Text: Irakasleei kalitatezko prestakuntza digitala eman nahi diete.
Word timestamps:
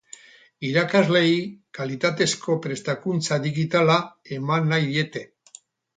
Irakasleei 0.69 1.35
kalitatezko 1.79 2.57
prestakuntza 2.63 3.41
digitala 3.47 3.99
eman 4.39 4.71
nahi 4.73 4.93
diete. 4.95 5.25